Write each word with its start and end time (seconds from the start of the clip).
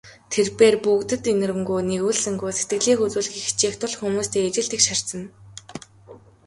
Тэр 0.31 0.47
бээр 0.57 0.75
бүгдэд 0.83 1.23
энэрэнгүй, 1.33 1.79
нигүүлсэнгүй 1.89 2.51
сэтгэлийг 2.55 2.99
үзүүлэхийг 3.05 3.45
хичээх 3.47 3.75
тул 3.77 3.93
хүмүүстэй 3.97 4.43
ижил 4.47 4.67
тэгш 4.69 4.85
харьцана. 4.89 5.27